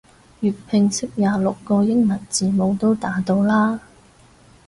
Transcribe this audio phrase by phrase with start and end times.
[0.41, 3.81] 粵拼識廿六個英文字母都打到啦